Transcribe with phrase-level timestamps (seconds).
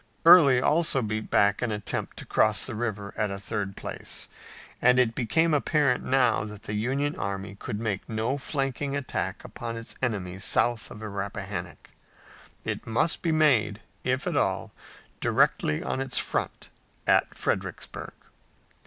[0.25, 4.27] Early also beat back an attempt to cross the river at a third place,
[4.81, 9.77] and it became apparent now that the Union army could make no flanking attack upon
[9.77, 11.91] its enemy south of the Rappahannock.
[12.65, 14.71] It must be made, if at all,
[15.19, 16.69] directly on its front
[17.05, 18.13] at Fredericksburg.